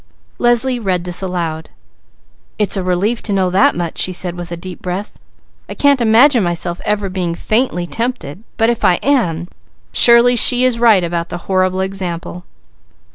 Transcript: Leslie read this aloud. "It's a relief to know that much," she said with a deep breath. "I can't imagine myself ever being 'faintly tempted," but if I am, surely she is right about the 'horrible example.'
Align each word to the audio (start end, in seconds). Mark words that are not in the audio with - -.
Leslie 0.39 0.79
read 0.79 1.03
this 1.03 1.21
aloud. 1.21 1.69
"It's 2.57 2.75
a 2.75 2.81
relief 2.81 3.21
to 3.21 3.31
know 3.33 3.51
that 3.51 3.75
much," 3.75 3.99
she 3.99 4.11
said 4.11 4.33
with 4.35 4.51
a 4.51 4.57
deep 4.57 4.81
breath. 4.81 5.19
"I 5.69 5.75
can't 5.75 6.01
imagine 6.01 6.41
myself 6.43 6.81
ever 6.83 7.07
being 7.07 7.35
'faintly 7.35 7.85
tempted," 7.85 8.43
but 8.57 8.71
if 8.71 8.83
I 8.83 8.95
am, 9.03 9.47
surely 9.93 10.35
she 10.35 10.63
is 10.63 10.79
right 10.79 11.03
about 11.03 11.29
the 11.29 11.37
'horrible 11.45 11.81
example.' 11.81 12.45